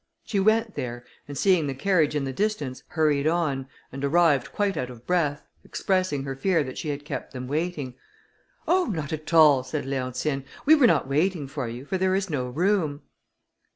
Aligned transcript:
She 0.23 0.39
went 0.39 0.73
there, 0.73 1.05
and 1.27 1.37
seeing 1.37 1.67
the 1.67 1.75
carriage 1.75 2.15
in 2.15 2.23
the 2.23 2.33
distance, 2.33 2.81
hurried 2.87 3.27
on, 3.27 3.67
and 3.91 4.03
arrived, 4.03 4.51
quite 4.51 4.75
out 4.75 4.89
of 4.89 5.05
breath, 5.05 5.45
expressing 5.63 6.23
her 6.23 6.35
fear 6.35 6.63
that 6.63 6.79
she 6.79 6.89
had 6.89 7.05
kept 7.05 7.33
them 7.33 7.47
waiting. 7.47 7.93
"Oh! 8.67 8.85
not 8.85 9.13
at 9.13 9.31
all," 9.31 9.61
said 9.61 9.85
Leontine, 9.85 10.43
"we 10.65 10.73
were 10.73 10.87
not 10.87 11.07
waiting 11.07 11.47
for 11.47 11.67
you, 11.67 11.85
for 11.85 11.99
there 11.99 12.15
is 12.15 12.31
no 12.31 12.47
room." 12.49 13.03